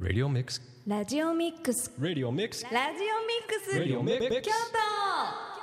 [0.00, 0.62] ラジオミックス。
[0.86, 1.92] ラジオミックス。
[1.98, 2.64] ラジオミックス。
[2.70, 3.78] ラジオミックス。
[3.80, 4.42] ラジオミックス。
[4.42, 5.57] 京都。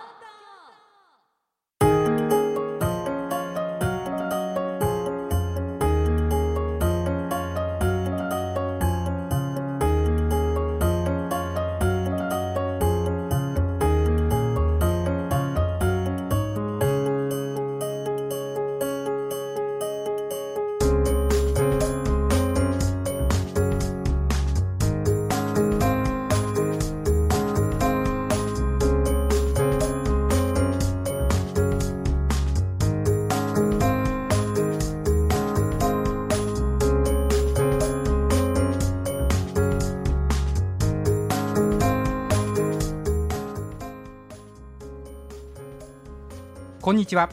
[46.96, 47.30] んにちは。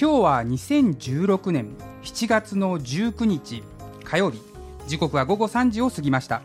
[0.00, 3.64] 今日は2016年7月の19日
[4.04, 4.40] 火曜日。
[4.86, 6.42] 時刻は午後3時を過ぎました。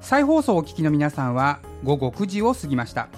[0.00, 3.08] 再放送をお聞きの皆さんは午後9時を過ぎました。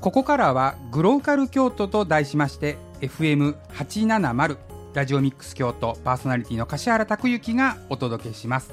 [0.00, 4.56] ここからはグローカル京都と題しまして FM870
[4.94, 8.72] ラジオミックス京都パーソナリティの柏原拓之がお届けします。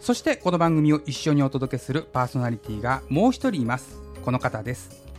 [0.00, 3.96] そしてこの番組を一緒にお届けするパーソナリティがもう一人います。
[4.22, 5.09] この方です。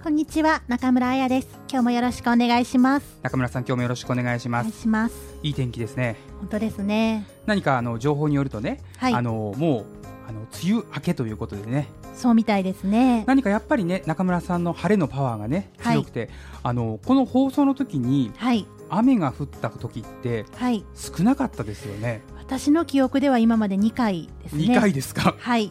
[0.00, 1.48] こんにちは、中村彩です。
[1.68, 3.18] 今日もよろしくお願いします。
[3.22, 5.14] 中村さん今日もよろしくお願いしますします。
[5.42, 7.26] いい天気ですね本当ですね。
[7.46, 9.86] 何かあの情報によるとね、はいあのもう
[10.28, 13.24] あの梅雨明けということでねそうみたいですね。
[13.26, 16.30] 何かやっぱりね中村さんの晴れのパワーがねはい強くて、
[16.62, 20.84] あのこの放送の時にはい、雨が降った時ってはい。
[20.94, 24.64] 少なかったですよね私の記憶では今まで2回ですね。
[24.64, 25.34] 2回ですか？
[25.38, 25.70] はい、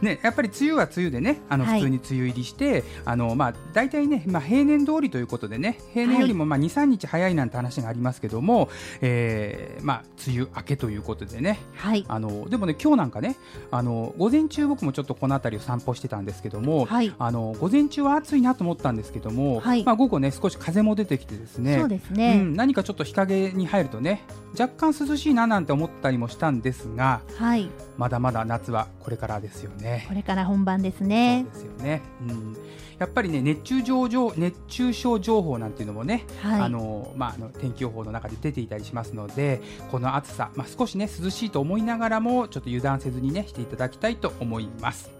[0.00, 8.70] ねやっぱり梅雨は梅雨でねあのはい普通に梅雨入りして、あのまあ大体ねまあ平年通りということでね平年よりもまあ2、3日早いなんて話がありますけども、
[9.02, 13.36] えーまあ梅雨明けということでねはい、あのでもね今日なんかね
[13.70, 17.12] あの午前中僕もちょっとこの辺りを散歩してたんですけども、はい。
[17.18, 22.38] あの午前中は暑いなと思ったんですけども、はいまあ、午後ね少し風も出てきてですねそうですうね。
[22.38, 24.22] ん、何かちょっと日陰に入るとね
[24.58, 30.04] 若干涼しいななんて思ったりもしたんですがはい、まだまだ夏はこれからですよね。
[30.08, 31.44] これから本番ですね。
[31.52, 32.56] ですよね、うん、
[32.98, 36.60] やっぱりね熱中症情熱中症情報なんていうのもね、はい。
[36.62, 39.60] あのまあ、あの天気予報の中で出ていたりしますので
[39.90, 45.10] この暑さ、まあ、少しね涼しいと思いながらもちょっと油断せずにねしていただきたいと思います。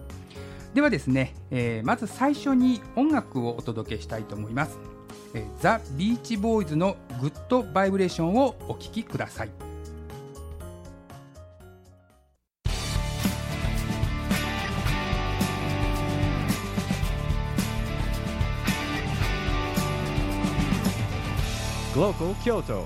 [0.73, 4.77] ではですね、えーまず最初に音楽をお届けしたいと思います、
[5.33, 9.64] えーザ・ビーチボーイズのグッドバイブレーションをお聴きください
[21.95, 22.83] Glocal Kyoto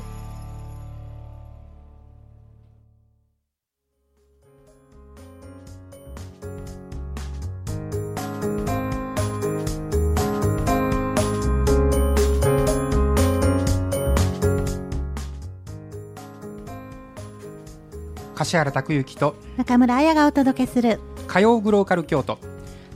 [18.35, 20.99] 柏原拓之と中村彩がお届けする。
[21.25, 22.37] 火曜グローカル京都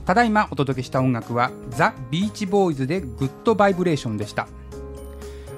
[0.06, 4.46] ただいまお届けした音楽はザ・ビーチボーイズでグッドバイブレーションでした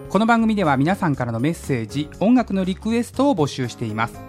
[0.08, 4.20] この番組では皆さんからのメッセージ音楽のリクエストを募集しています。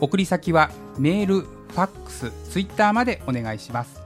[0.00, 4.00] 送り先はメールファックスツイッターまでお願いします。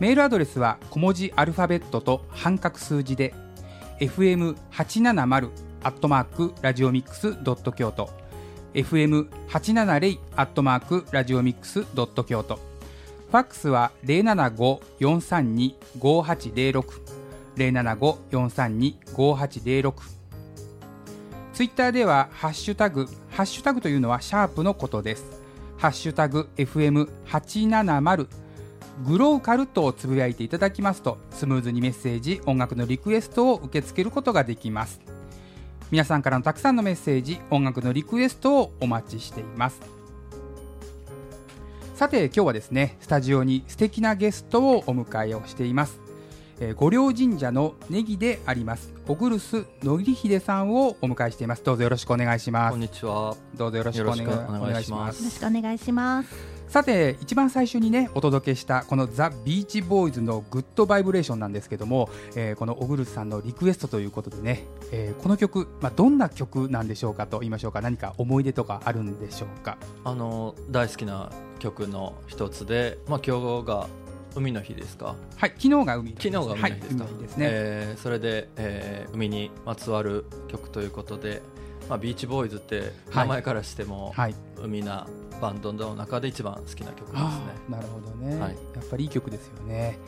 [0.00, 3.34] メールアドレスは小文字アルファベットと半角数字で
[4.00, 5.50] fm870
[5.82, 8.08] アットマークラジオミックスドット京都
[8.72, 17.02] FM870 アットマークラジオミックスドット京都ファックスは075-432-5806
[17.56, 20.13] 075-432-5806
[21.54, 25.24] ツイッターではハッシュタグハッシュタグというのはシャープのことです。
[25.78, 28.26] ハッシュタグ FM870
[29.06, 35.00] グローカルとつぶやいていただきますとスムーズにメッセージ音楽のリクエストを受け付けることができます。
[35.92, 39.80] 皆さんからのたくさんのメッセージ音楽のリクエストをお待ちしています。
[41.94, 46.00] さて今日はですねスタジオに素敵なゲストをお迎えをしています、
[46.60, 48.92] えー、御陵神社のネギであります。
[49.06, 51.64] 小栗須典秀さんをお迎えしています。
[51.64, 52.70] どうぞよろしくお願いします。
[52.72, 53.36] こんにちは。
[53.54, 54.18] どうぞよろしくお願
[54.80, 55.18] いします。
[55.20, 56.54] よろしくお願いします。
[56.68, 67.80] さて一番最初にねお届けしたこのザ・ビーチボーイズのグッドバイブレーションなんですけども、えーこの小栗さんのリクエストということでね、えーこの曲、まあ、どんな曲なんでしょうかと言いましょうか。
[67.80, 69.76] 何か思い出とかあるんでしょうか。
[70.04, 73.86] あの大好きな曲の一つで、まあ今日が
[74.34, 75.16] 海の日ですか？
[75.36, 77.04] はい昨日が海の日昨日が海の日ですか？
[77.04, 81.42] はい、すね、えーそれで、えー海にまつわる曲ということで、
[81.88, 84.34] まあ、ビーチボーイズって名前からしても、はい。
[84.62, 85.06] 海な
[85.42, 87.28] バンドの中で一番好きな曲ですね。
[87.68, 88.56] なるほどね、はい。
[88.74, 89.98] やっぱりいい曲ですよね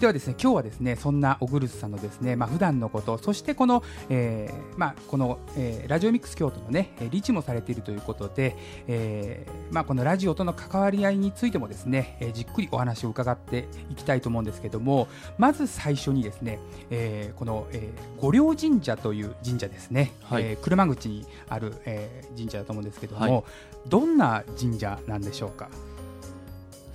[0.00, 8.56] ではですね今日はですねそんなオグルスさんのですねまあ普段のことそしてこの、えーまあこの、えーラジオミックス京都のねえーリーチもされているということで、
[8.86, 15.06] えーまあこのラジオとの関わり合いについてもですね、えーじっくりお話を伺っていきたいと思うんですけども
[15.36, 16.58] まず最初にですね、
[16.88, 20.44] えーこの、えー五稜神社という神社ですね、はい。
[20.44, 23.44] えー車口にある、えー神社だと思うんですけども、はい。
[23.88, 25.68] どんな神社なんでしょうか？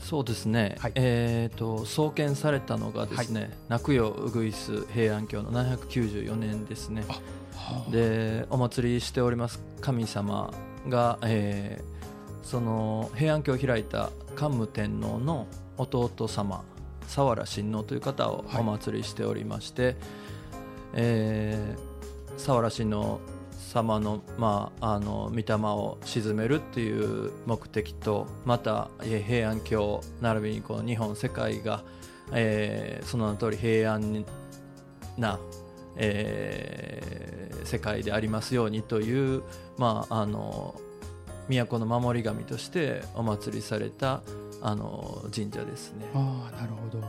[0.05, 0.91] そうですね、はい。
[0.93, 7.03] えー、と創建されたのがですね、泣くようぐいす平安京の794年ですね。
[7.89, 10.53] でお祭りしております神様
[10.87, 11.95] が、えー
[12.43, 15.47] その平安京を開いた桓武天皇の
[15.79, 16.63] 弟様
[17.07, 18.61] 佐原親王という方をはい。
[18.61, 19.95] お祭りしておりまして、
[20.93, 23.19] えー佐原親王
[23.65, 31.83] 様の,、まあ、あの御霊を鎮めるっていう目的とまた、えー平安京並びにこの日本世界が、
[32.31, 34.25] えーその名の通り平安
[35.17, 35.39] な、
[35.95, 39.41] えー世界でありますようにという、
[39.77, 40.75] まあ、あの
[41.49, 44.21] 都の守り神としてお祭りされた
[44.61, 46.05] あの神社ですね。
[46.13, 47.03] ああなるほど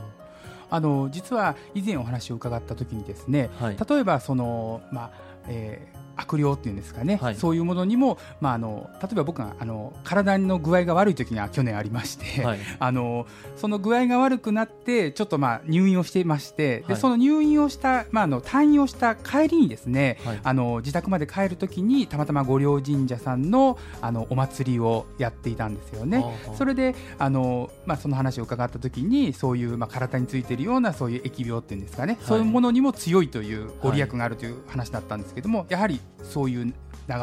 [0.69, 5.11] あの実は以前お話を伺った時にですねはい例えばその、まあ
[5.47, 7.35] えー悪霊っていうんですかね、はい。
[7.35, 12.59] そういうものにも、まあ、あの例えば僕があの体の具合が悪い時が去年ありまして、はい。
[12.79, 16.97] あのその具合が悪くなってちょっとまあ入院をしていまして、ではい。
[16.97, 20.39] その入院をした、まあ、あの退院をした帰りにですね、はい。
[20.43, 26.23] あの自宅まで帰るときにたまたま御陵神社さんのあのお祭りをやっていたんですよね。
[26.57, 36.73] それであの、まあ、その話を伺ったときにそういう、まあ、体についているようなそういう疫病っていうんですかね、そういうものにも強いというご利益があるという話だったんですけども、やはりそういう流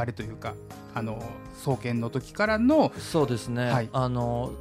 [0.06, 0.54] れというか
[0.94, 1.22] あの
[1.62, 3.88] 創建の時からのそうですね、はい。
[3.92, 4.52] あの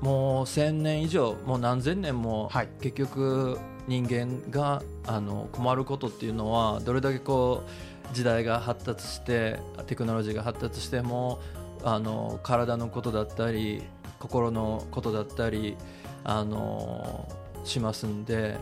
[0.00, 2.68] もう1000年以上もう何千年もはい。
[2.80, 11.40] 結局人間があの困ることっていうのはどれだけこう時代が発達してテクノロジーが発達しても
[11.82, 13.82] あの体のことだったり
[14.18, 15.76] 心のことだったり
[16.24, 17.28] あの
[17.64, 18.56] しますんで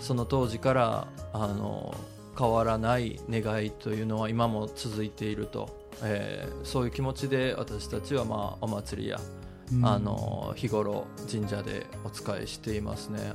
[0.00, 1.94] その当時からあの
[2.38, 5.68] 変わらない願いというのは今も続いていると、
[6.02, 9.20] えーそういう気持ちで私たちは、まあ、お祭りや、
[9.82, 13.32] あの日頃神社でお仕えしていますね。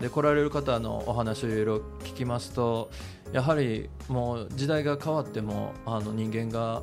[0.00, 2.90] で来られる方のお話をいろいろ聞きますと
[3.32, 6.82] やはりもう時代が変わってもあの人間が、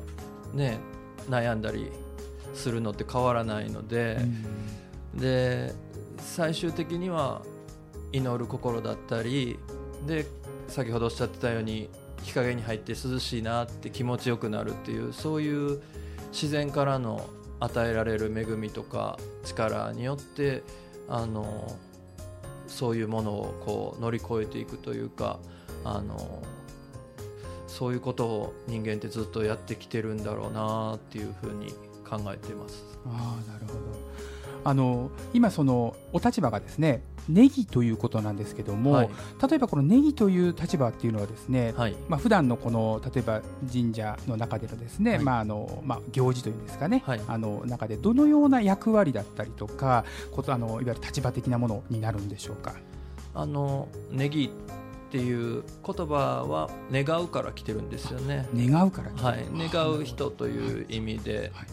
[0.54, 0.78] ね、
[1.28, 1.90] 悩んだり
[2.54, 4.18] するのって変わらないので。
[5.14, 5.74] で
[6.18, 7.42] 最終的には
[8.12, 9.58] 祈る心だったり
[10.06, 10.26] で
[10.68, 11.88] 先ほどおっしゃってたように
[12.22, 15.82] 日陰に入って涼しいなって気持ちよくなるっていうそういう
[16.30, 17.28] 自然からの
[17.60, 20.62] 与えられる恵みとか力によって
[21.08, 21.76] あの
[22.66, 25.38] そういうものをこう乗り越えていくというか
[25.84, 26.42] あの
[27.66, 31.72] そういうことを人間ってずっとやってきてるんだろうなっていうふうに
[32.08, 32.84] 考えてます。
[33.06, 39.10] あなるほどあの今そのお立場がですねネギということなんですけども、はい。
[39.48, 41.96] 例えばこのネギという立場っていうのはですね、はい。
[42.08, 43.42] まあ普段のこの例えば
[43.72, 45.24] 神社の中でのですね、はい。
[45.24, 47.20] まああのまあ行事というんですかね、はい。
[47.28, 52.74] あの中でどのような役割だったりとか、ことあのいわゆる立場的なものになるんでしょうか？
[53.34, 58.48] あのネギっていう言葉は願うから来てるんですよね。
[58.54, 61.66] 願うからはい、願う人という意味で、はい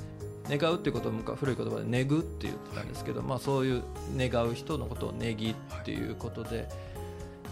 [0.49, 3.83] 願うっていうことは昔古い言葉で「ねぐ」って言ってたんですけど、まあ、そういう
[4.17, 6.67] 願う人のことを「ねぎ」っていうことで、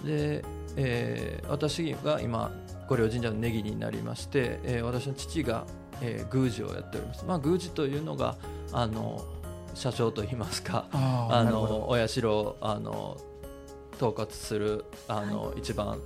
[0.03, 0.43] で、
[0.75, 2.51] えー私が今
[2.89, 5.65] 御陵神社のネギになりまして、えー私の父が、
[6.01, 8.35] えー宮司をやっております、まあ、宮司というのが
[8.71, 9.25] あの
[9.73, 13.17] 社長といいますかあのお社をあの
[13.97, 15.99] 統括するあの、一番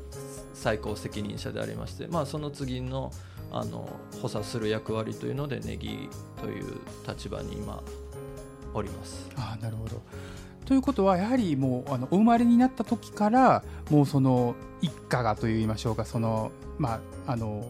[0.54, 3.12] 最高責任者でありまして、まあ、その次の
[3.52, 3.88] あの
[4.22, 6.10] 補佐する役割というのでネギ
[6.42, 7.84] という立場に今
[8.74, 9.30] おります。
[9.36, 10.02] あーなるほど
[10.66, 17.68] ということはやはりもうあのお生まれになった時からもうその一家がといいましょうかその、まあ、あの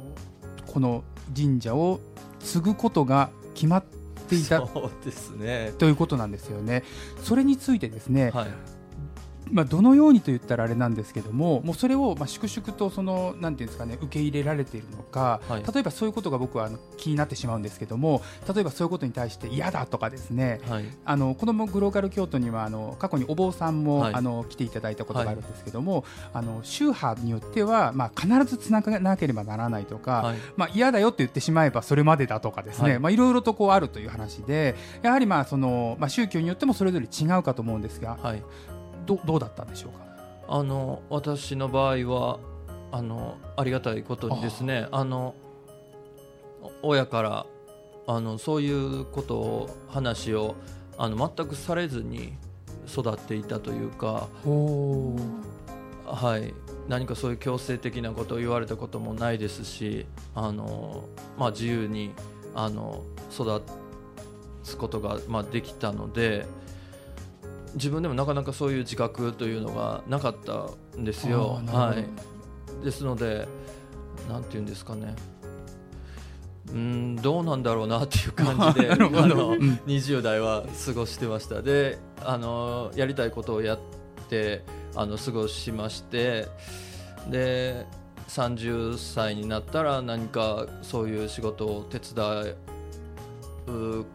[0.67, 1.03] この
[1.35, 1.99] 神社を
[2.39, 3.83] 継ぐことが決まっ
[4.27, 5.73] ていたそうですね。
[5.77, 6.83] ということなんですよね。
[7.23, 8.47] それについてですね、はい。
[9.51, 15.63] まあ、どのようにと言ったらあれなんですけどももうそれをまあ粛々とそのなんていうんですかね受け入れられているのか、はい。
[15.73, 18.21] 例えばそういうことが僕は気になってしまうんですけども
[18.53, 20.85] 例えばそういうことに対して嫌だとかですねはい。
[21.05, 24.13] あの子どもグローカル京都にはあの過去にお坊さんも、はい。
[24.13, 26.03] あの来ていただいたことがあるんですけども、
[26.33, 30.37] あの宗派によっては、まあ、必ずつながなければならないとか、はい。
[30.55, 32.99] まあ、嫌だよって言ってしまえばそれまでだとかですね、はい。
[32.99, 38.43] まあ、いろいろとこうあるという話でやはりまあその、まあ、宗教によってもそれぞれ違うかと思うんですがはい
[39.05, 40.05] どどうだったんでしょうか？
[40.47, 42.39] あの私の場合は
[42.91, 45.33] あのありがたいことにですねあの
[46.83, 47.45] お親から
[48.07, 50.55] あのそういうことを話を
[50.97, 52.33] あの全くされずに
[52.87, 54.27] 育っていたというか、
[56.05, 56.53] はい、
[56.89, 60.05] 何かそういう強制的なことを言われたこともないですし
[60.35, 61.05] あの、
[61.37, 62.11] まあ、自由に
[62.53, 63.61] あの育
[64.63, 66.45] つことが、まあ、できたので
[67.75, 71.61] 自分でもなかなかそういう自覚というのがなかったんですよ。
[71.67, 73.47] はい、ですので
[74.29, 75.15] なんて言うんですかね。
[76.71, 79.79] うんどうなんだろうなっていう感じで あのうん。
[79.87, 81.61] 20代は過ごしてました。
[81.61, 83.79] であのやりたいことをやっ
[84.29, 84.63] て
[84.95, 86.47] あの過ごしまして
[87.29, 87.85] で
[88.27, 92.55] 30歳になったら何かそういう仕事を手伝
[93.67, 94.05] う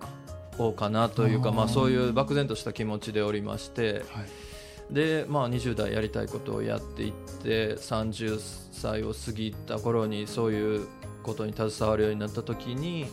[0.58, 4.26] おうかなというかまあ、そういう漠然とした気持ちでおりましてはい。
[4.90, 8.38] で、まあ、20代やりたいことをやっていって30
[8.72, 10.86] 歳を過ぎた頃にそういう
[11.22, 13.06] ことに携わるようになった時に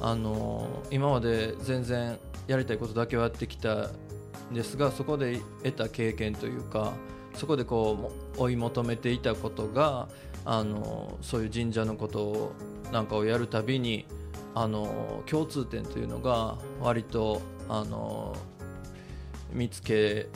[0.00, 3.90] あの今まで全然やりたいことだけをやってきた
[4.50, 6.92] んですがそこで得た経験というか
[7.34, 10.08] そこでこう追い求めていたことが
[10.44, 12.52] あのそういう神社のことを
[12.92, 14.06] なんかをやるたびに
[14.54, 18.36] あの共通点というのが割とあの
[19.52, 20.28] 見つけ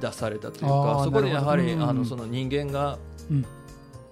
[0.00, 2.98] 出されたというかそこでやはりうんあのその人間が
[3.30, 3.46] うん。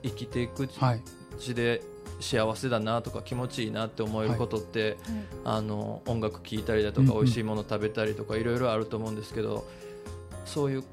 [0.03, 0.97] 生きていくはい。
[0.97, 1.83] うちで
[2.21, 4.97] 幸せだなとか気持ちいいなって思えることって、
[5.45, 7.13] あの音楽聴いたりだとうんうん。
[7.13, 9.67] か美味しいもの食べたりとかいろいろあると思うんですけど
[10.45, 10.85] そういう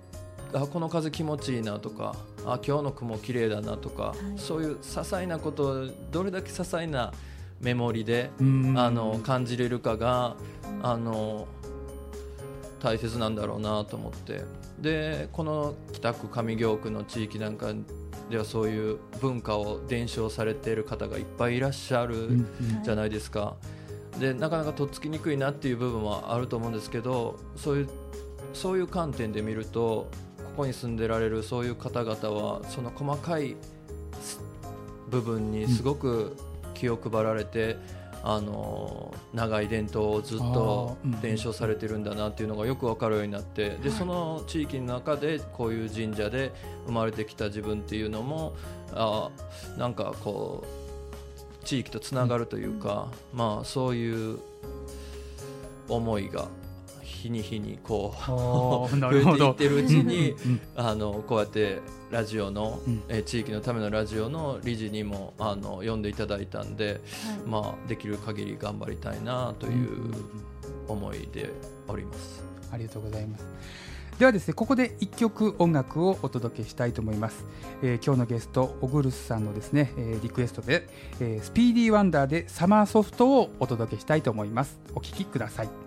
[0.53, 4.39] あこの風気持ちいいなとかあ今日の雲綺麗だなとか、い。
[4.39, 7.13] そういう些細なことをどれだけ些細な
[7.61, 8.73] メモリでうん。
[8.77, 10.35] あの感じれるかが
[10.83, 11.47] あの
[12.79, 14.43] 大切なんだろうなと思って。
[14.79, 17.73] でこの北区上京区の地域なんか
[18.29, 22.45] ではそういう文化を伝承されている方がいっぱいいらっしゃる
[22.83, 23.55] じゃないですか。
[24.19, 27.89] でなかなかとっつきにくいなっていう部分はあると思うんですけどそういう
[28.53, 33.55] そういう観点で見るとここに住んでられるそういう方々はその細かい
[34.21, 34.41] す
[35.09, 36.35] 部分にすごく
[36.77, 37.77] 気を配られて、
[38.23, 46.51] あの長い伝統をずっと伝承されてるんだなっていうのがよく分かるようになってでその地域の中でこういう神社で
[46.87, 48.53] 生まれてきた自分っていうのも
[48.93, 50.65] あーなんかこ
[51.61, 54.39] う地域とつながるというか、まあそういう
[55.89, 56.47] 思いが
[57.17, 58.25] 日に日にこう
[58.97, 61.79] 増えていってるうちにうんあのこうやって
[62.11, 67.01] ラジオの、うんえー地域のためのラジオの理事にもあの呼んでいただいたんで、
[67.45, 70.13] まあ、できる限り頑張りたいなという
[70.87, 71.49] 思いで
[71.87, 72.43] おります。
[72.71, 73.45] ありがとうございます。
[74.19, 77.45] ではですね、ここで一曲音楽をお届けしたいと思います。
[77.83, 80.87] えー今日のゲスト、オグルスさんのですね、えーリクエストで、
[81.19, 84.79] えースピーディーワンダーでサマーソフトをお届けしたいと思います。
[84.95, 85.86] お聴きください。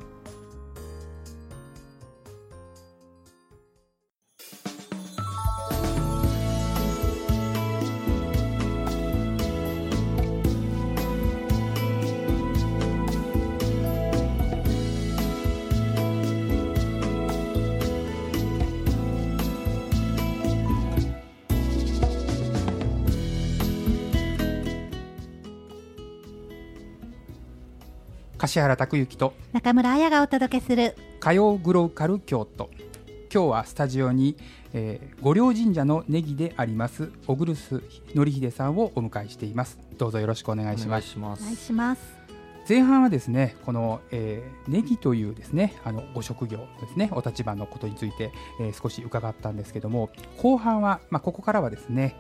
[28.50, 32.68] 柏原拓之と中村彩がお届けする火曜グローカル京都。
[33.32, 34.36] 今日はスタジオに、
[34.72, 37.80] えー、御陵神社のネギであります小栗須
[38.12, 39.78] 典秀さんをお迎えしています。
[39.98, 41.16] どうぞよろしくお願いします。
[41.16, 42.19] お願いします
[42.68, 52.16] 前半はですねこの、えーネギというですねあのご職業ですねお立場のことについて、えー少し伺ったんですけども後半は、まあ、ここからはですね、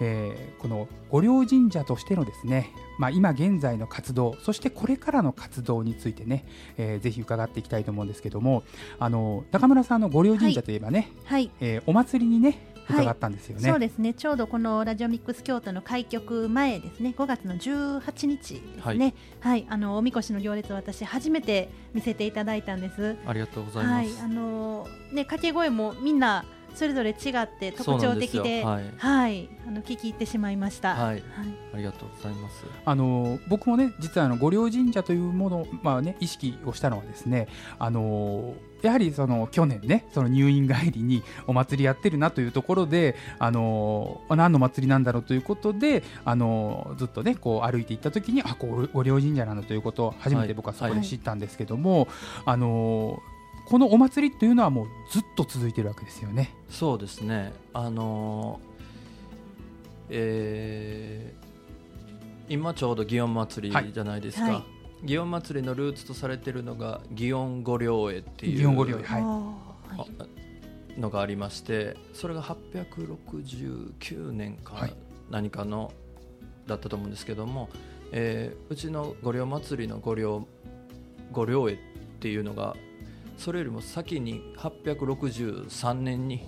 [0.00, 6.44] えーこの御陵神社としてのですね、まあ、今現在の活動そしてこれからの活動についてね、
[6.78, 8.62] えーぜひ伺っていきたいと思うんですけども
[8.98, 11.50] あの中村さんの御陵神社といえばね、はい。
[11.60, 13.68] えーお祭りにねはい伺ったんですよね。
[13.68, 14.14] そうですね。
[14.14, 17.14] ちょうどこのラジオミックス京都の開局前ですね。
[17.16, 19.14] 5月の18日ですね。
[19.40, 23.16] はい、あのおみこしの行列を私初めて見せていただいたんです。
[23.26, 24.08] ありがとうございはい。
[24.08, 24.22] ます。
[24.24, 28.84] あのね掛け声もみんなそれぞれ違って特徴的で、はい。
[28.96, 30.94] はい、あの聞き入ってしまいました。
[30.94, 31.22] はい。
[31.72, 32.64] ありがとうございます。
[32.84, 37.48] あの僕もね実はあの御陵神社というものを、まあね、意識をしたのはですね
[37.78, 52.08] あのやはりその去年ねその入院帰りにお祭りやってるなというところであの何の祭りなんだろうということであのずっとねこう歩いていった時にあこう御陵神社なのということを初めて僕はそこで知ったんですけども、
[52.44, 53.22] あの
[53.70, 56.56] このお祭りというのはもうずっと続いてるわけですよね。
[56.68, 57.52] そうですね。
[57.72, 58.70] あのー
[60.10, 61.50] えー
[62.48, 64.52] 今ちょうど祇園祭りじゃないですか、はい。
[64.54, 64.64] はい
[65.06, 69.18] 祇園祭りのルーツとされているのが祇園御陵絵っていう祇園御陵絵は
[70.96, 71.00] い。
[71.00, 74.96] のがありましてそれが869年かはい。
[75.30, 75.92] 何かの
[76.66, 77.70] だったと思うんですけども、
[78.10, 80.44] えーうちの御陵祭りの御陵
[81.30, 81.78] 御陵絵っ
[82.18, 82.74] ていうのが
[83.40, 86.42] それよりも先に863年に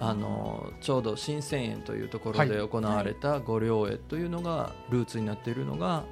[0.00, 2.68] あのちょうど新千円というところではい。
[2.68, 6.04] 行われた御陵絵というのがルーツになっているのが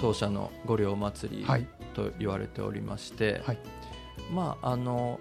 [0.00, 1.66] 当社の御陵祭りはい。
[1.94, 3.58] と言われておりまして、はい。
[4.32, 5.18] まああの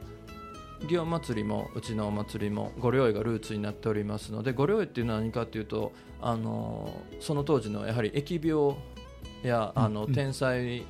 [0.82, 8.78] 祇園祭りもうちのお祭りも御陵絵がルーツになっておりますので御陵絵っていうのは何かっていうとあのその当時のやはり疫病
[9.42, 10.14] やあの、うん。
[10.14, 10.86] 天災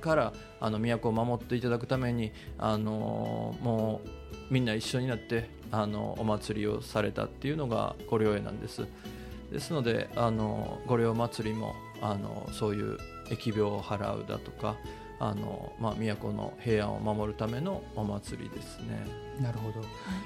[0.00, 4.08] からあの都を守っていただくためにあのもう
[4.50, 8.86] みんな一緒になってあのお祭りをされたっていうのが御陵絵なんです。
[9.52, 12.98] ですのであの御陵祭りもあのそういう
[13.30, 14.76] 疫病を払うだとか
[15.20, 19.06] あの、まあ、都の平安を守るためのお祭りですね。
[19.40, 19.80] なるほど、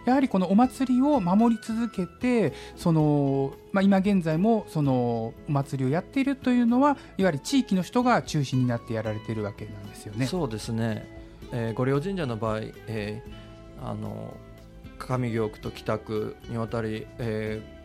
[0.06, 10.26] やはりこのお祭りを守り続けてその、まあ、今現在もそのお祭りをやっているというのはいわゆる地域の人が中心になってやられているわけなんですよね。
[10.26, 11.06] そうですね、
[11.52, 13.42] えー、御陵神社の場合、えー
[13.84, 14.36] あの
[14.98, 17.82] 上京区と北区にわたり、えー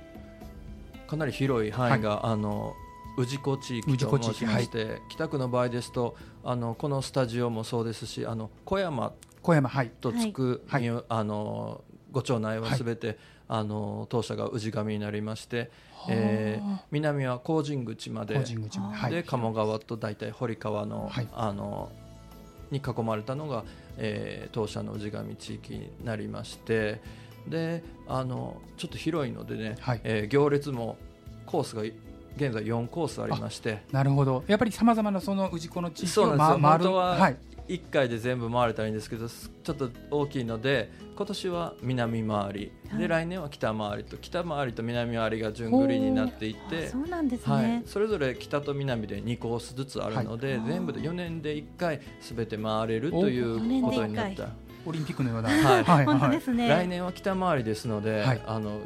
[1.07, 2.75] かなり広い範囲が、あの
[3.17, 6.15] 氏子地域と申しまして、北区の場合ですと
[6.49, 9.11] あのこのスタジオもそうですしあの小山
[9.41, 9.91] 小山はい。
[9.99, 10.81] とつく、はい。
[10.81, 13.17] にあのご町内はすべて、
[13.49, 15.69] あの当社が氏神になりまして、
[16.09, 21.27] えー南は高神口まで法人口まで鴨川と大体堀川の,、はい。
[21.33, 21.91] あの
[22.71, 23.65] に囲まれたのが、
[23.97, 27.01] えー当社の氏神地域になりまして
[27.47, 30.01] であのちょっと広いのでね、はい。
[30.05, 30.97] えー行列も
[31.45, 31.83] コースが
[32.37, 33.83] 現在4コースありまして。
[33.91, 34.43] なるほど。
[34.47, 36.57] やっぱりさまざまなその氏子の地域をそうなんですよ。
[36.59, 36.83] ま回る。
[36.85, 42.99] 本当ははい、1回で全部回れたらいいんですけどすちょっと大きいので今年は南回り、はい。
[42.99, 47.63] で来年は北回りと北回りと南回りが順繰りになっていてそうなんですはい。
[47.63, 47.83] ね、。
[47.85, 50.67] それぞれ北と南で2コースずつあるので、はい。
[50.67, 54.49] 全部で4年で1回すべて回れるということになった、
[54.85, 55.83] オリンピックのような、はい。
[55.83, 56.37] はい本当はい。
[56.37, 56.67] ですね。
[56.69, 58.41] 来年は北回りですので、はい。
[58.45, 58.81] あの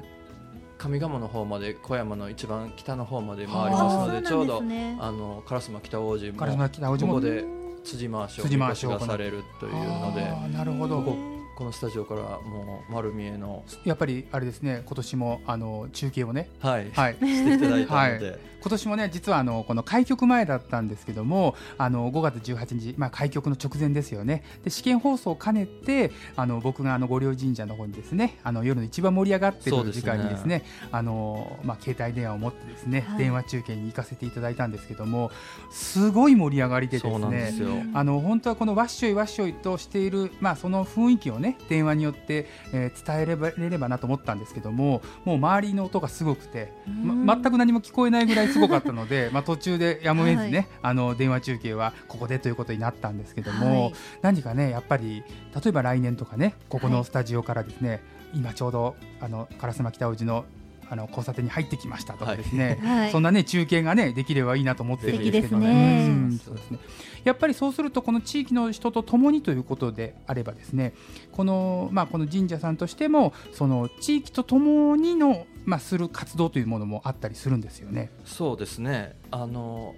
[0.81, 7.43] 上賀茂の方まで小山の一番北の方まで回りはあますのでちょうどあの烏丸北王子烏も丸北王子もここで
[7.83, 10.23] 辻回しを辻回しがされるというので
[10.57, 11.01] なるほど。
[11.01, 17.13] こここのスタジオからもう丸見えの、やっぱりあれですね今年もあの中継をねはいはい。
[17.13, 24.43] していただいたので、今年もね実はあのこの開局前だったんですけどもあの5月18日、まあ、開局の直前ですよね。
[24.63, 33.17] で試験放送を兼ねてあの僕があの御陵神社の方にですねあの夜の一番盛り上がってる時間にですねあの、まあ、携帯電話を持ってですね、はい。
[33.17, 35.31] 電話中継に行かせていただいたんですけども
[35.71, 37.91] すごい盛り上がりでですね。
[37.93, 46.71] あの本当はこのわっしょいわっしょいとしている、まあ、その雰囲気をね電話によって、えー伝えればれればなと思ったんですけどももう周りの音がすごくて、
[47.03, 50.67] ま、全く何も聞こえないぐらいすごかったので まあ途中でやむを得ずね、はい。
[50.83, 53.93] あの電話中継はここでということになったんですけども、はい。
[54.21, 55.23] 何かねやっぱり
[55.55, 58.01] 例えば来年とかねここのスタジオからですね、
[58.33, 60.45] 今ちょうどあの烏丸北大路の
[60.91, 63.11] あの交差点に入ってきましたとかですね、はい。
[63.11, 66.07] そんなね中継がねできればいいなと思ってるんですけどね。
[66.09, 66.79] うんそうですね。
[67.23, 70.93] やっぱりそうするとこの地域の人と共にということであればですね、
[71.31, 78.11] このまあこの神社さんとしてもその地域と共にのまあする活動というものもあったりするんですよね。
[78.25, 79.95] そうですねあの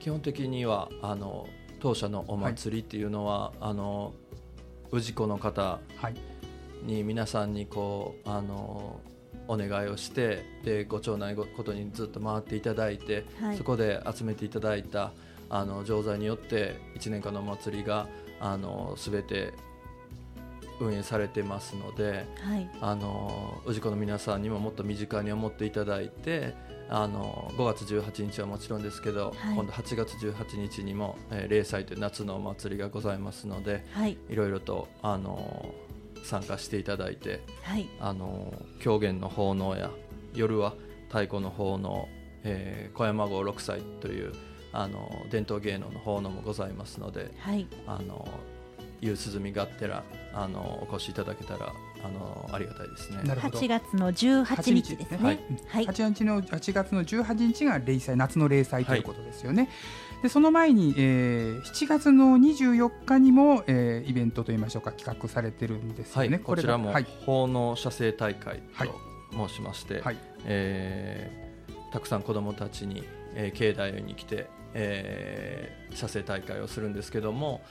[0.00, 1.46] 基本的にはあの
[1.80, 4.12] 当社のお祭りっていうのは、あの
[4.92, 6.14] 氏子の方はい。
[6.82, 9.00] に皆さんにこうあの
[9.48, 15.12] お願いをしてでご町内ごことにずっと回っていただいて、はいそこで集めていただいた
[15.50, 18.08] あの錠剤によって1年間のお祭りが
[18.40, 19.52] あの全て
[20.80, 22.70] 運営されてますのではい。
[22.80, 26.54] あの氏子の皆さんにももっと身近に思っていただいて
[26.88, 29.54] あの5月18日はもちろんですけど、はい。
[29.54, 34.16] 今度8月18日にも、えー、霊祭という夏のお祭りがございますのではい。
[34.28, 35.72] いろいろとあの
[36.24, 37.88] 参加していただいてはい。
[38.00, 39.90] あの狂言の奉納や
[40.34, 40.74] 夜は
[41.08, 42.08] 太鼓の奉納、
[42.44, 44.32] えー小山号六歳という
[44.72, 47.66] あの伝統芸能の奉納もございますのではい。
[47.86, 48.26] あの
[49.00, 51.72] 夕涼みがてらあのお越しいただけたら
[52.04, 53.22] あのありがたいですね。
[53.24, 53.58] なるほど。
[53.58, 55.18] 8月の18日ですね。
[55.22, 55.86] はいはい。
[55.86, 59.68] 8日の8月の18日が例祭夏の例祭ということですよね。
[60.22, 66.38] でその前に、えー7月の24日にも、えーイベントといいましょうか企画されてるんですはい、よね。
[66.38, 67.06] こちらもはい。
[67.26, 68.88] 奉納写生大会はい。
[68.88, 68.94] と
[69.48, 70.16] 申しまして、はい。
[70.44, 71.50] えー
[71.92, 73.02] たくさん子どもたちに、
[73.34, 77.62] えー境内に来て、えー写生大会をするんですけども、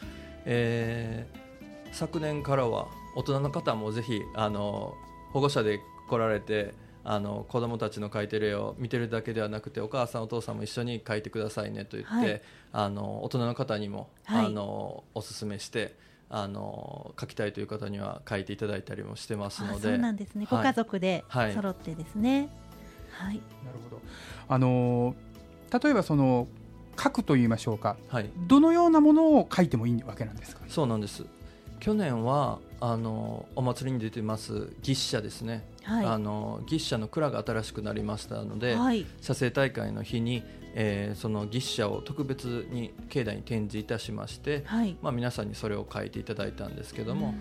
[0.51, 1.49] えー
[1.91, 4.93] 昨年からは大人の方もぜひあの
[5.33, 12.41] 保護者で来られてあの子どもたちの描いてる絵を見てるだけではなくてお母さんお父さんも一緒に描いてくださいねと言って、はい。
[12.71, 14.45] あの大人の方にも、はい。
[14.45, 15.95] あのおすすめして
[16.29, 19.81] あの描きたいという方には描いていただいたりもしてますあので。
[19.81, 20.59] そうなんですね、はい。
[20.59, 21.53] ご家族ではい。
[21.53, 22.49] 揃ってですね。
[23.11, 23.37] はい。
[23.65, 24.01] なるほど。
[24.47, 25.15] あのー
[25.83, 26.47] 例えばその
[27.01, 27.95] 書くと言いましょうか。
[28.09, 30.61] はい、どのようなものを書いてもいいわけなんですか？
[30.67, 31.25] そうなんです。
[31.79, 39.05] 去年はあのお祭りに出てます牛車ですね、あはの牛車の蔵が新しくなりましたので、いはい。
[39.21, 40.43] 写生大会の日に、
[40.75, 44.97] えーその牛車を特別に境内に展示いたしまして、はい。
[45.01, 47.33] まあ、皆さんにそれを書いていただいたんですけども、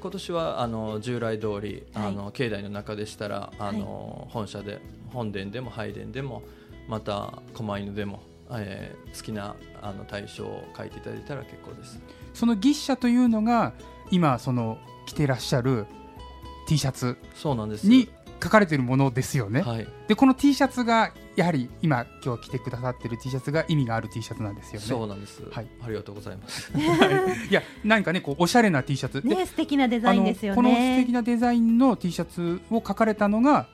[0.00, 2.06] 今年はあの従来通り、はい。
[2.06, 4.80] あの境内の中でしたらあの、本社で
[5.12, 6.42] 本殿でも拝殿でも
[6.88, 8.22] また狛犬でも、
[8.60, 12.00] えー好きなあの対象を書いていただいたら結構です。
[12.34, 13.72] その牛車というのが
[14.10, 15.86] 今その着てらっしゃる
[16.66, 18.08] T シャツそうなんですに
[18.42, 19.62] 書かれているものですよね。
[19.62, 24.86] はい、でこの T シャツがやはり今今日着てくださってる T シャツが意味がある T シャツなんですよね。
[24.86, 26.72] そうなんです、はいありがとうございます。
[27.50, 33.66] いや何かねこうおしゃれな T シャツでね素敵なデザインですよねこの素敵なデザインの T シャツを書かれたのが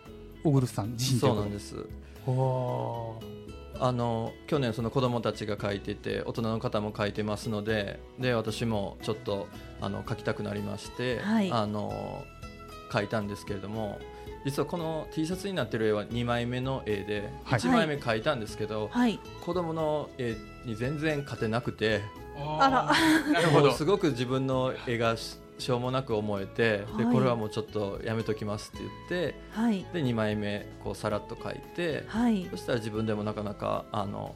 [0.44, 1.86] 小栗さん自身そうなんですす。
[2.26, 3.47] おー
[3.80, 9.46] あの去年その子供たちが書いてて大人の方も書いてますのでで私もちょっと
[9.80, 11.52] あの書きたくなりまして、はい。
[11.52, 12.24] あの
[12.90, 13.98] 書いたんですけれども
[14.44, 17.58] 実はこの T シャツになってる絵は2枚目の絵で、はい。
[17.60, 19.20] 1枚目書いたんですけど、はい。
[19.44, 22.00] 子供の絵に全然勝てなくて
[22.58, 23.72] あらなるほど。
[23.72, 25.16] すごく自分の絵が
[25.58, 27.14] ししょうもなく思えて、ではい。
[27.14, 29.84] これはもうちょっとやめときますって言ってはい。
[29.92, 32.04] で2枚目こうさらっと書いて。
[32.06, 32.46] はい。
[32.50, 34.34] そしたら自分でもなかなかあの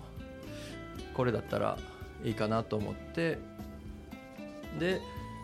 [1.14, 1.78] これだったら
[2.24, 3.38] いいかなと思って
[4.78, 5.00] で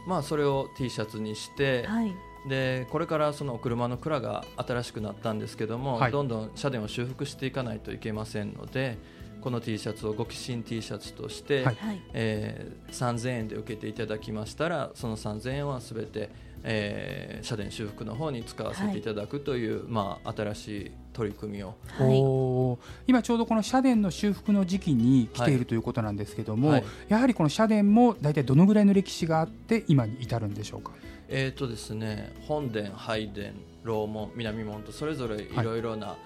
[0.06, 2.14] まあそれを T シャツにして、はい。
[2.48, 6.12] でこれからそのお車の蔵が新しくなったんですけども、はい。
[6.12, 8.98] どんどん社殿を修復していかないといけませんので
[9.40, 11.74] この T シャツをご寄進 T シャツとして、はい。
[11.76, 12.02] はい。
[12.12, 16.30] えー3000円で受けていただきましたらその3000円はすべて、
[16.64, 21.74] えー社殿修復の方に使わせていただくという、まあ、新しい取り組みを。
[21.86, 22.78] はい。
[23.06, 26.84] 今ちょうどこの社殿の修復の時期に来ているということなんですけども、はい。
[27.08, 30.92] やはりこの社殿も大体どのぐらいの歴史があって今に至るんでしょうか？
[31.28, 33.50] えーとですね、本殿、拝殿、
[33.84, 36.16] 楼門、南門とそれぞれいろいろな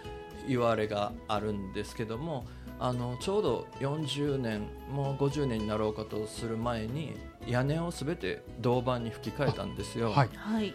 [0.49, 2.47] 言われがあるんですけども、
[2.85, 7.13] あのちょうど40年もう50年になろうかとする前に
[7.47, 10.11] 屋根をすべて銅板に吹き替えたんですよ。
[10.11, 10.31] はい。
[10.35, 10.75] はい。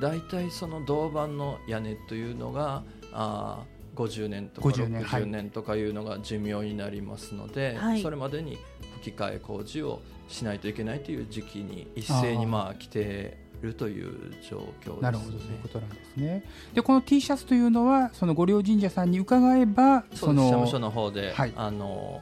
[0.00, 8.02] 大体その銅板の屋根というのがあー50年とか50年はい60年とかいうのが寿命になりますので、はい。
[8.02, 8.56] それまでに
[9.00, 15.00] 吹き替え工事をしないといけないという時期に一斉にまあ来てるという状況です、ね。
[15.00, 16.44] なるほどそういうことなんですね。
[16.74, 20.46] でこの T シャツというのはその御陵神社さんに伺えばそうです。
[20.46, 21.52] 社務所の方で、はい。
[21.56, 22.20] あの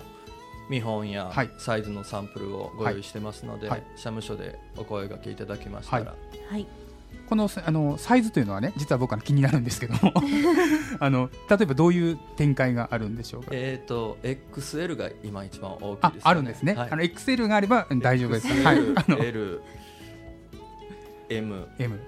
[0.68, 1.50] 見本やはい。
[1.58, 3.82] サイズのサンプルをご用意してますので、はい。
[3.96, 6.14] 社務所でお声掛けいただきましたら、
[6.50, 6.66] はい。
[7.28, 10.12] このあのサイズというのはね実は僕は気になるんですけども。
[10.98, 13.48] あの例えばどういう展開があるんでしょうか？
[13.52, 16.74] えっ、と XL が今一番大きいあです、ね、あるんですね。
[16.74, 16.88] はい。
[16.90, 18.48] あの XL があればうん大丈夫です。
[18.48, 18.78] はい。
[18.78, 19.60] XL、あの L、
[21.28, 22.00] M、M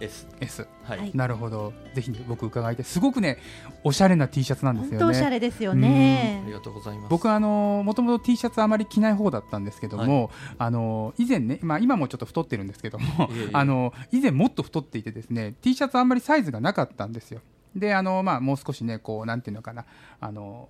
[0.00, 1.10] S、S はい、はい。
[1.14, 1.72] なるほど。
[1.94, 3.38] ぜひ僕伺いてすごくね
[3.84, 5.30] おしゃれな T シャツなんですよ本当おしゃね。
[5.30, 6.42] れですよね。
[6.44, 7.10] ありがとうございます。
[7.10, 13.50] 僕はあのもともと T シャツあまり着ない方だったんですけども、あの以前ね、まあ、今もちょっと太ってるんですけどもいえいえ。
[13.52, 17.40] あの以前もっと太っていてですね T シャツあんまりサイズがなかったんですよ。
[17.74, 19.84] であの、まあ、もう少しねこうなんていうのかな
[20.20, 20.68] あの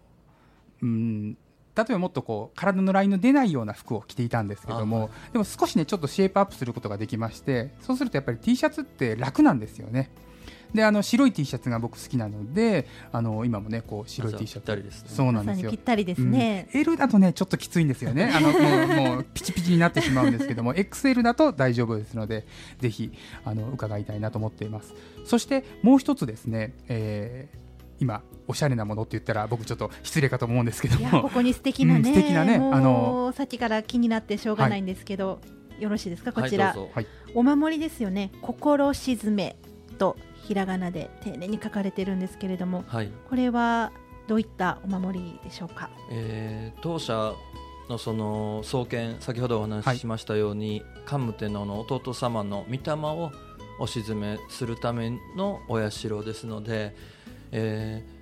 [0.83, 1.37] うん
[1.77, 5.11] 例えばもっとこう体のラインの出ないような服を着ていたんですけども、あはい。
[5.33, 10.11] でも少しねちょっとシェイプアップすることができましてそうするとやっぱり T シャツって楽なんですよね。
[10.75, 14.61] であの白い T シャツが僕好きなのであの今もねこう白い T シャツ。
[14.61, 15.09] ぴったりですね。
[15.09, 15.71] そうなんですよ。
[15.71, 16.69] ぴったりですね。
[16.75, 16.81] うん。
[16.81, 18.33] L だとねちょっときついんですよね。
[18.35, 22.45] あのもうもうピチピチになってしまうんですけども XL だと大丈夫ですので
[22.79, 23.13] ぜひ
[23.45, 24.95] あの伺いたいなと思っています。
[25.25, 27.64] そしてもう一つですね、えー
[28.01, 35.41] 今おしゃれなものって言ったら僕ちょっと失礼かと思うんですけどいやこもこに素敵なね、うん素敵なねあのさっきから気になってしょうがないんですけど、
[35.79, 36.33] よろしいですか？
[36.33, 38.31] こちら、はいお守りですよね。
[38.43, 39.57] 心静め
[39.99, 43.11] とひらがなで丁寧に書かれてるんですけれどもはい。
[43.29, 43.91] これは
[44.27, 45.91] どういったお守りでしょうか？
[46.11, 47.33] えー当社
[47.89, 53.31] のその創建先ほどお話ししましたように、桓武天皇の弟様の御霊を
[53.81, 56.97] お鎮めするためのお社ですので、
[57.53, 58.15] えー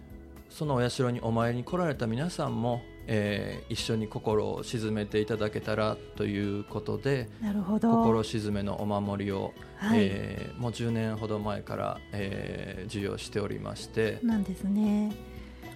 [0.53, 7.91] そのお社にお参りに来られた皆さんも、えー一緒に心を鎮めていただけたらということでなるほど。
[7.91, 14.19] 心鎮めのお守りを、はい、えーもう10年ほど前から、えー授与しておりまして。
[14.23, 15.13] なんですね。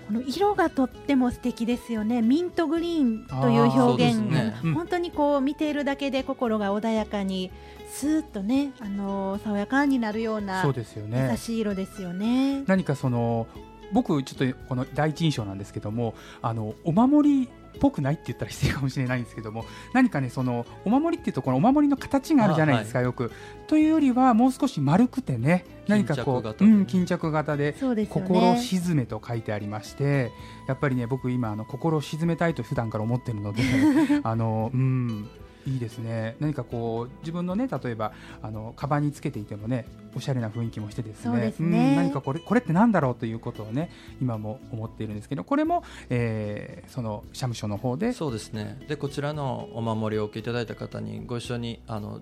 [0.09, 2.22] この色がとっても素敵ですよね。
[2.22, 4.54] ミントグリーンという表現ね。
[4.62, 4.74] うん。
[4.74, 7.50] 本当にこう見ているだけで心が穏やかに
[7.87, 11.29] スーッとねあのー爽やかになるようなそうですよね。
[11.31, 12.62] 優しい色ですよね。
[12.66, 13.46] 何かその
[13.92, 23.31] 僕ちょっとこの第一印象なんですけどもあのお守りっぽくないって言ったら失礼かもしれないんですけども何かねそのお守りっていうとこのお守りの形があるじゃないですか、よく。
[23.66, 27.75] というよりはもう少し丸くてね何かこう巾着型でうん、巾着型で。
[28.09, 30.33] 心静めと書いてありまして
[30.66, 33.62] やっぱりね僕今あの心を静めたいと普段から思ってるので
[34.25, 35.29] あのうん
[35.66, 36.37] いいですね。
[36.40, 39.85] 何かこう自分のね例えばあのカバンにつけていてもね
[40.16, 41.31] おしゃれな雰囲気もしてですね。
[41.31, 41.94] そうですね。
[41.94, 48.79] ん何かこれこれってなんだろうということをね今も思っているんですけどこれも、えーその社務所の方でそうですね。
[48.88, 52.20] でこちらのお守りをお受けいただいた方にご一緒にあの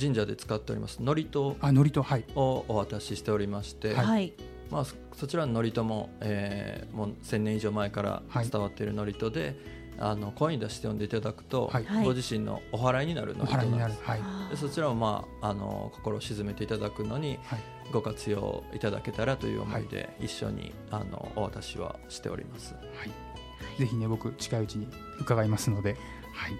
[0.00, 2.24] 神社で使っております祝詞あのりとはい。
[2.34, 4.06] をお渡ししておりまして、はい。
[4.06, 4.32] はい、
[4.70, 8.48] まあ、そそちらの祝詞も,、えーもう1000年以上前からはい。
[8.48, 9.56] 伝わっている祝詞で、
[9.98, 11.84] あの声に出して読んでいただくと、はい。
[11.84, 12.04] はい。
[12.04, 14.10] ご自身のお祓いになるお祝詞払いになんるなです。
[14.10, 14.20] はい。
[14.20, 14.50] あー。
[14.50, 17.60] でそちらを、まあ、あの心を静めていただくのにはい。
[17.92, 22.74] ご活用いただけたらという思いで、一緒にあのお渡しはしております。
[22.74, 24.88] はい、ぜひね僕近いうちに
[25.20, 25.96] 伺いますので、
[26.32, 26.52] はい、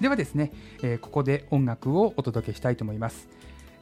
[0.00, 0.52] ではですね、
[0.82, 3.28] えーここで音楽をお届けしたいと思います、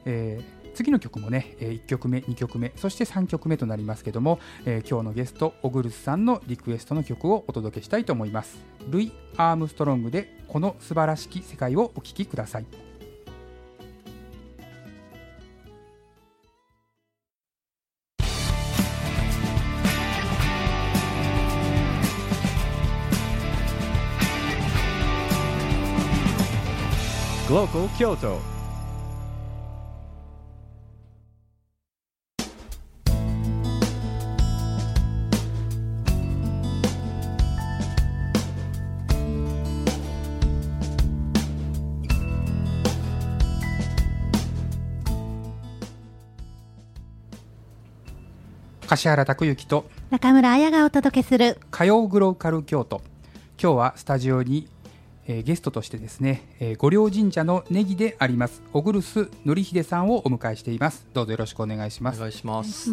[0.04, 8.58] えー次の曲もね、え1曲目2曲目そして3曲目となりますけども、えー今日のゲストオグルスさんのリクエストの曲をお届けしたいと思います
[8.90, 12.66] ルイ・アームストロングでこの素晴らしき世界をお聴きください
[27.46, 28.53] Glocal Kyoto.
[48.94, 53.02] 柏原拓之と中村彩がお届けする火曜グローカル京都。
[53.60, 54.68] 今日はスタジオに、
[55.26, 61.08] えーゲストとしてですね、えー、御陵神社のネギであります小黒須典秀さんをお迎えしています。
[61.12, 62.18] どうぞよろしくお願いします。
[62.18, 62.92] お願いします。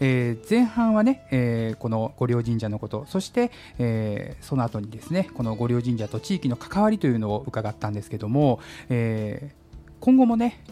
[0.00, 9.58] えー前半はね、えーこの御陵神社のことそして、えーその後にですねこの御陵神社と地域の関わりというのを伺ったんですけども、えー
[10.00, 10.62] 今後もね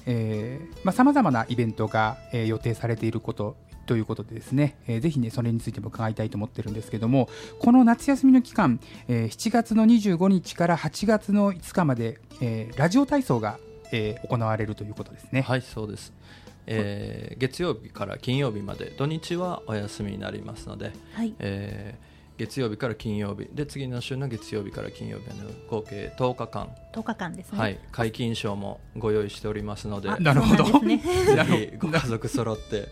[0.92, 7.28] さまざ、まなイベントが、えー予定されていることということでですね、えーぜひねそれについても伺いたいと思ってるんですけども
[7.60, 13.58] この夏休みの期間、えー7月の25日から8月の5日まで、えーラジオ体操が、
[13.92, 15.42] えー行われるということですね。
[15.42, 16.12] はいそうです、
[16.66, 27.58] えー月曜日から金曜日まで土日はお休みになりますので、はい、えー月曜日から金曜日で次の週の月曜日から金曜日の合計10日間、10日間ですね。
[27.58, 30.64] はい、解禁賞もご用意しておりますのであなるほど。
[30.64, 32.88] ぜひご家族揃って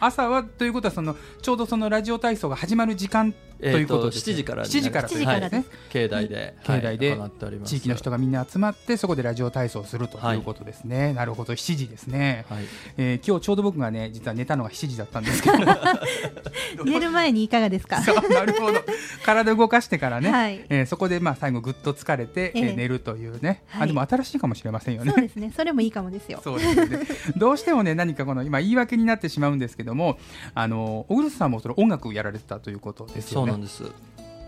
[0.00, 5.64] 朝はということはそのちょうどそのラジオ体操が始まる時間ということです、7時からに7時から7時からですね。
[5.90, 7.18] 境内で、境内で
[7.64, 12.64] 地域の人がみんな集まってそこでラジオ体操をするということですね、なるほど7時ですね、はい、
[12.98, 15.56] えー今日ちょうど僕がね実は寝たのが7時だったんですけど。
[16.84, 18.00] 寝る前にいかがですか？
[18.00, 18.80] なるほど。
[19.24, 20.64] 体動かしてからね、はい。
[20.68, 22.72] えーそこでまあ最後ぐっと疲れて、えーえ。
[22.72, 23.82] え寝るというね、はい。
[23.84, 25.12] あでも新しいかもしれませんよね。
[25.12, 25.52] そうですね。
[25.56, 26.40] それもいいかもですよ。
[26.44, 27.00] そうですよね。
[27.36, 30.18] どうしてもね、何かこの今言い訳になってしまうんですけども、
[30.54, 33.45] あの小黒さんもその音楽をやられてたということですよね。
[33.46, 33.84] そうなんです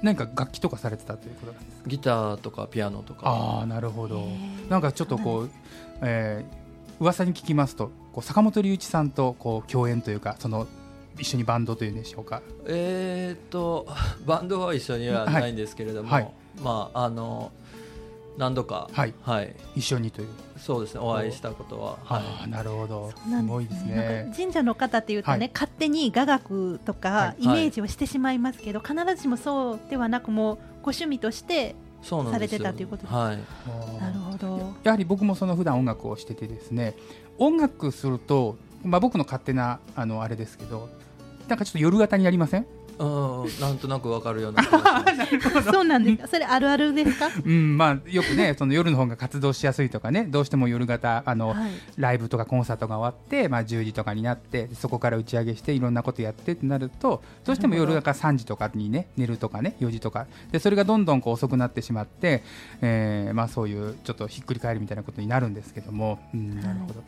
[0.02, 1.88] 何か楽器とかされてたということなんですか？
[1.88, 3.20] ギターとかピアノとか。
[3.28, 4.22] ああ、なるほど。
[4.68, 5.50] なんかちょっとこう、
[6.02, 6.58] えー
[7.00, 10.66] 噂に聞きますとこう坂本龍一さんとこう共演というかその
[11.16, 12.42] 一緒にバンドというんでしょうか？
[12.66, 13.86] えーっと
[14.26, 16.22] バンドは一緒にはないんですけれども、はい。
[16.24, 16.32] はい。
[16.60, 17.52] まああの
[18.38, 19.14] 何度かはい。
[19.22, 20.28] はい、一緒にという。
[20.56, 21.00] そうですね。
[21.00, 21.98] お会いしたことは。
[22.08, 23.10] あはあなるほど。
[23.10, 24.28] すなんごいですね。
[24.30, 25.50] か神社の方っていうとね、はい。
[25.52, 27.44] 勝手に雅楽とはかい。
[27.44, 33.38] イメージをしてしまいますけど、必ずしもそうではなくもうご趣味としてされてたということですはい。
[34.00, 34.72] なるほど。
[34.84, 36.94] やはり僕もその普段音楽をしててですね
[37.38, 40.88] 音楽すると、まあ、僕の勝手なあのあれですけど
[41.48, 42.66] なんかちょっと夜型にやりません？
[42.98, 43.04] う
[43.46, 44.62] んなんとなくわかるような
[45.70, 46.28] そうなんですか？
[46.28, 47.28] それあるあるですか？
[47.44, 51.70] うんまあ、よくねその夜の方が活動しやすいとかねどうしても夜型あの、はい。
[51.96, 60.26] ライブとかコンサートが終わって、まあ、10時とかになってそこから打ち上げしていろんなことやってってなるとどうしても夜中3時とかにね寝るとかね4時とか。
[60.50, 62.42] でそれがどんどんこう遅くなってしまって、
[62.80, 67.02] えーまあ、そういうちょっとひっくり返るみたいなことになるんですけども、うん、なるほど、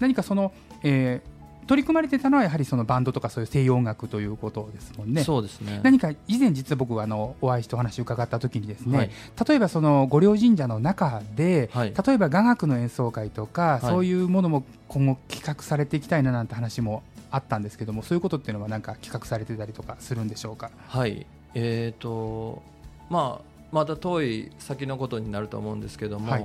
[0.00, 1.39] 何かその、えー
[1.70, 5.22] 取り組まれてたのはやはりそのバンドとかそういう西洋音楽ということですもんね。
[5.22, 5.78] そうですね。
[5.84, 9.10] 何か以前実は僕はあのお会いしてお話を伺った時にですね、はい。
[9.48, 11.94] 例えばその御陵神社の中で、はい。
[11.94, 13.86] 例えば雅楽の演奏会とか、い。
[13.86, 20.72] そういうものも今後企画されていきたいななんて話もあったんですけどもそういうことっていうのはなんか企画されてたりとかするんでしょうか？
[20.88, 21.24] はい。
[21.54, 22.64] えー、と
[23.10, 26.44] まあまだ遠い先のことになると思うんですけども、はい。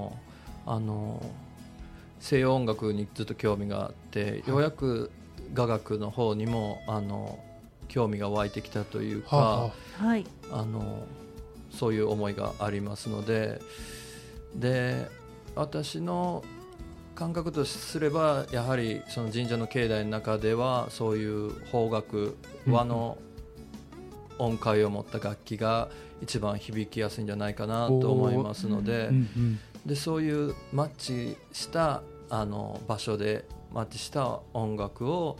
[0.68, 1.20] あの
[2.20, 5.12] 西洋音楽にずっと興味があって、ようやく
[5.54, 7.40] 雅楽の方にもあの
[7.88, 10.26] 興味が湧いてきたというか、ははい。
[10.52, 11.06] あの
[11.72, 13.60] そういう思いがありますので
[14.56, 15.08] で
[15.56, 16.44] 私の
[17.16, 23.18] 感覚とすればやはりその神社の境内の中ではそういう邦楽うん和の
[24.38, 25.88] 音階を持った楽器が
[26.22, 35.38] 一番響きやすいんじゃないかなと思いますので,、うんうんでそういうマッチしたあの場所でマッチした音楽を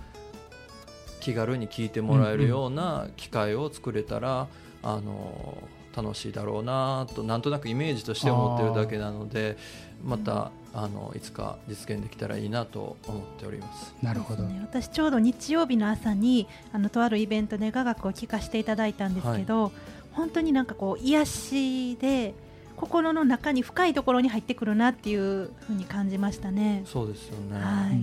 [1.20, 4.48] 気軽に聴いてもらえるような機会を作れたら、
[4.84, 5.58] あの
[5.96, 9.58] 楽しいだろうなとなんとなくイメージとして思ってるだけなので
[10.04, 13.96] またあのいつか実現できたらいいなと思っております。
[14.04, 14.60] なるほど、ね。
[14.62, 19.72] 私ちょうど日曜日の朝にあのとあるイベントで雅楽を聴かせていただいたんですけど、
[20.12, 22.34] 本当になんかこう癒しで
[22.78, 26.84] 心の中に深いところに入ってくるなっていうふうに感じましたね。
[26.86, 27.92] そうですよね、はい。
[27.92, 28.02] うん。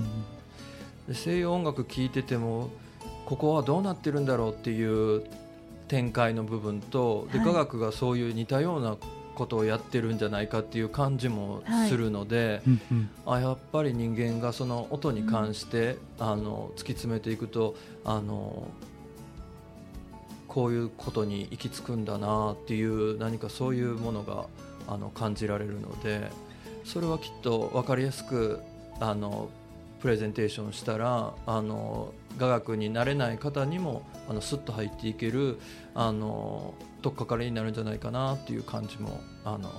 [1.08, 2.70] で西洋音楽聴いてても
[3.26, 5.24] ここはどうなってるんだろうっていう
[5.88, 7.46] 展開の部分とではい。
[7.48, 8.96] 雅楽がそういう似たような
[9.34, 13.10] ことをやってるんじゃないかっていう感じもするので、うんうん。
[13.26, 18.68] あやっぱり人間がその音に関して、あの突き詰めていくとあの
[20.52, 24.44] こういうことに行き着くんだなっていう何かそういうものが
[24.86, 26.30] あの感じられるので
[26.84, 28.60] それはきっと分かりやすく
[29.00, 29.48] あの
[30.00, 35.58] プレゼンテーションしたらあの雅楽になれない方にもあのスッと入っていける
[35.94, 39.70] あの取っかかりになるんじゃないかなっていう感じもあの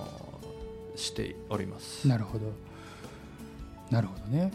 [0.96, 2.08] しております。
[2.08, 2.46] なるほど
[3.90, 4.50] なるほどね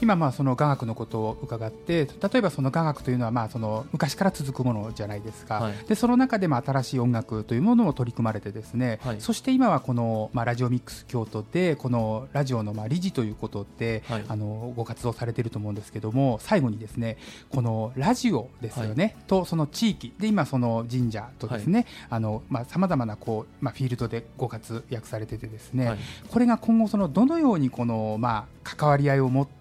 [0.00, 5.74] 今まあその雅楽のことを伺って例えばその雅楽というのはまあその昔から続くものじゃないですか、はい。
[5.88, 9.20] でその中でも新しい音楽というものを取り組まれてですね、はい。
[9.20, 14.24] そして今はこの、まあ、ラジオミックス京都でこのラジオのまあ理事ということで、はい。
[14.28, 17.16] あのご活動されていると思うんですけども最後にですね
[17.50, 25.98] このラジオですよね、とその地域で今その神社とですね、あのまあさまざまなこうまあフィールドでご活躍されててですね、はい。
[26.28, 29.57] これが今後そのどのようにこのまあ関わり合いを持って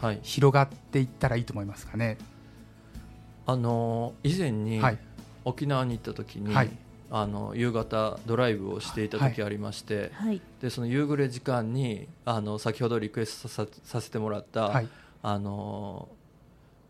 [0.00, 0.20] はい。
[0.22, 2.18] 広がっていったらいいと思いますかね。
[3.46, 4.98] あの以前にはい。
[5.44, 6.70] 沖縄に行った時に、はい。
[7.12, 10.40] あの夕方ドライブをしていた時ありまして、はい。
[10.60, 14.88] でその夕暮れ時間にあの先ほどリクエストささせてもらった、はい。
[15.22, 16.08] あの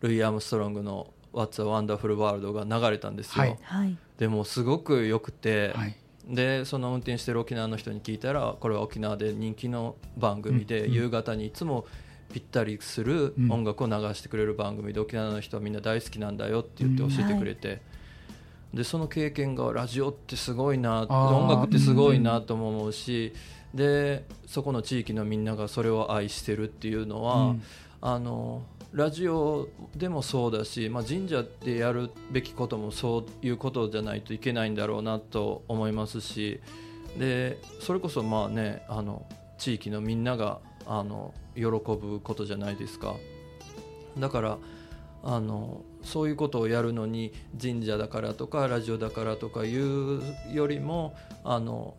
[0.01, 3.57] ルイ・アームストロングの「What's a Wonderful World」が流れたんですよ、はい。
[3.61, 3.97] はい。
[4.17, 5.95] でもすごく良くて、はい。
[6.27, 11.85] でその運転してる沖縄の人に聞いたらこれは沖縄で人気の番組で、夕方にいつも
[12.31, 13.51] ぴったりするうん。
[13.51, 17.81] 音楽を流してくれる番組で、沖縄の人はみんな大好きなんだよって言って教えてくれて、
[18.73, 23.33] でその経験がラジオってすごいな音楽ってすごいなとも思うし、
[23.73, 27.63] でそこの地域のみんながそれを愛してるっていうのは、うん。
[28.01, 28.63] あの
[28.93, 36.59] ラジオでもそうだし、まあ、神社でやるべきこともそういうことじゃないといけないんだろうなと思いますし
[37.17, 39.25] でそれこそまあねあの
[39.57, 43.15] 地域のみんながあの喜ぶことじゃないですか。
[44.17, 44.57] だから
[45.23, 50.21] あのそういうことをやるのに神社だからとかラジオだからとかいう
[50.51, 51.95] よりもあの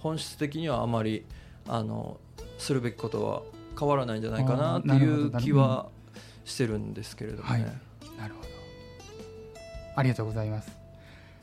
[0.00, 1.24] 本質的にはあまり
[1.68, 2.18] あの
[2.58, 3.42] するべきことは
[3.78, 5.88] 変わらないんじゃないかなっていう気は
[6.44, 7.50] してるんですけれどもね。
[7.50, 7.62] はい。
[8.18, 8.48] なるほど。
[9.94, 10.76] ありがとうございます。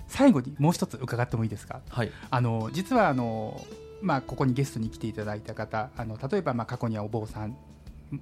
[0.07, 1.81] 最後にもう一つ伺ってもいいですか？
[1.89, 3.65] はい、あの実はあの、
[4.01, 7.57] まあ、ここにゲストに来ていただいた方あの例えばまあ過去にはお坊さん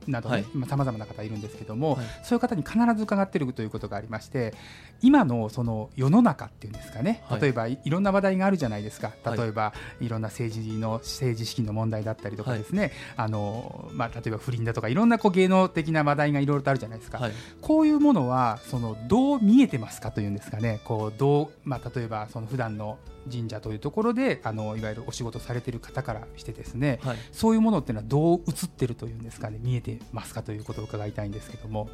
[0.07, 2.05] などさまざ、まな方いるんですけども、はい。
[2.23, 4.53] そういう方に必ず伺っているということがありまして
[5.01, 7.41] 今のその世の中っていうんですかねはい。
[7.41, 9.11] 例えばいいろんな話題があるじゃないですか。
[9.23, 9.37] はい。
[9.37, 22.97] 例えば、い、ろんな政治の政治資金の問題だったりとかですね、あのまあ、例えば不倫だとかいろんなこう芸能的な話題がいろいろとあるじゃないですか、はい、こういうものはそのどう見えてますかというんですかね、こうどうまあ、例えばその普段の
[23.31, 31.89] 神社というところであのいわゆるお仕事されている方からしてですね、はい、そういうものっていうのはどう映ってるというんですかね、見えてますかということを伺いたいんですけども。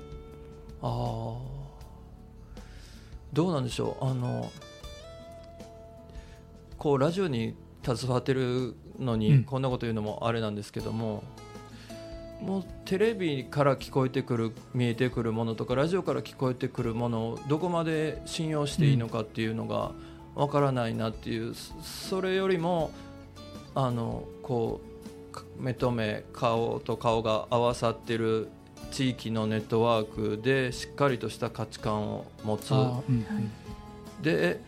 [0.81, 1.69] ああ
[3.33, 4.05] どうなんでしょう。
[4.05, 4.51] あの
[6.77, 9.43] こうラジオに携わってるのに、うん。
[9.43, 11.23] こんなこと言うのもあれなんですけども
[12.41, 19.91] もうテレビから聞こえてくる見えてくるものとかラジオから聞こえてくるものをどこまで信用していいのかっていうのが
[20.39, 22.91] わからないなっていう、そそれよりも
[23.75, 24.79] あのこ
[25.31, 28.47] うか目と目顔と顔が合わさってる
[28.91, 32.71] 地域のネットワークでしっかりとした価値観を持つ。
[32.71, 32.99] うんはい
[34.21, 34.61] で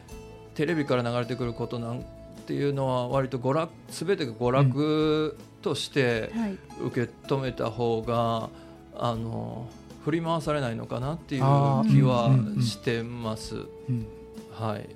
[0.56, 2.06] テレビから流れてくることなん
[2.46, 6.58] ていうのは割と娯楽全てが娯楽としてはい。
[6.86, 8.50] 受け止めた方が、
[8.96, 9.70] あの
[10.04, 12.62] 振り回されないのかなっていう気はうんうんうん。
[12.62, 13.56] してます。
[13.56, 14.06] うん。
[14.52, 14.90] はい。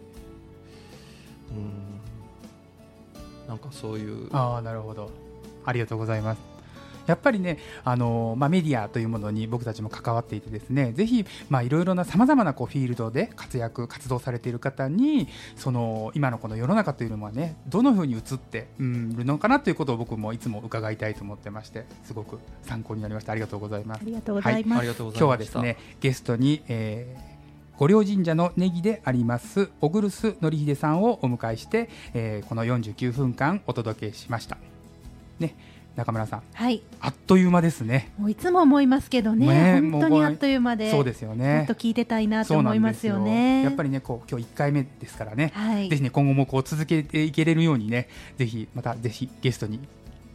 [1.52, 3.48] うん。
[3.48, 4.30] なんかそういう。
[4.32, 5.10] あーなるほど
[5.66, 6.56] ありがとうございます。
[7.08, 25.30] やっぱりね、あのまあ、メディアというものに僕たちも関わっていてですねぜひまあいろいろなさまざまなこうフィールドで活躍活動されている方にその今のこの世の中というのはねどのふうに映ってうんるのかなということを僕もいつも伺いたいと思ってましてすごく参考になりましたありがとうございますありがとうございます、ありがとうござい今日。
[25.30, 27.35] はですねゲストに、えー
[27.78, 34.58] 御陵神社のネギであります小栗須典秀さんをお迎えして、えーこの49分間お届けしました。
[35.40, 35.56] ね
[35.96, 36.44] 中村さん。
[36.54, 36.84] はい。
[37.00, 38.12] あっという間ですね。
[38.18, 39.82] もういつも思いますけどね。
[39.82, 41.66] ね本当にあっという間でそうですよね。
[41.68, 43.22] と聞いてたいなと思いますよよ。
[43.22, 45.90] ねやっぱりねこう今日1回目ですからね、はい。
[45.90, 49.80] ぜひね今後もこう続けていけれるようにねぜひまたぜひゲストに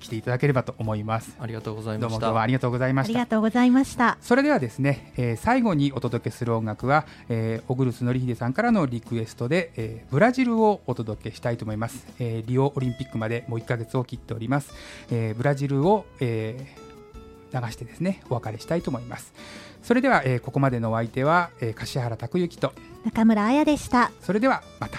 [0.01, 1.37] 来ていただければと思います。
[1.39, 2.27] ありがとうございどうました。
[2.27, 4.19] もどうもありがとうございまありしたがとうございました。
[4.21, 14.73] それではですね、えー最後にお届けする音楽は、えー、小栗須典秀さんからのリクエストで、えーブラジルをお届けしたいと思います、えーリオオリンピックまでもう1ヶ月を切っております、
[15.11, 16.91] えーブラジルを、えー
[17.53, 19.33] 流してですねお別れしたいと思います。
[19.83, 22.73] それでは、えーここまでのお相手は、えー柏原拓之と
[23.05, 24.13] 中村彩でした。
[24.21, 24.99] それではまた